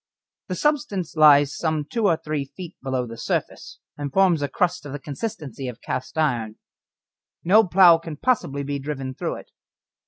The 0.47 0.55
substance 0.55 1.15
lies 1.15 1.55
some 1.55 1.85
two 1.85 2.07
or 2.07 2.17
three 2.17 2.43
feet 2.45 2.75
below 2.81 3.05
the 3.05 3.19
surface, 3.19 3.77
and 3.99 4.11
forms 4.11 4.41
a 4.41 4.47
crust 4.47 4.83
of 4.83 4.93
the 4.93 4.99
consistency 4.99 5.67
of 5.67 5.79
cast 5.79 6.17
iron. 6.17 6.55
No 7.43 7.63
plough 7.67 7.99
can 7.99 8.17
possibly 8.17 8.63
be 8.63 8.79
driven 8.79 9.13
through 9.13 9.35
it. 9.35 9.51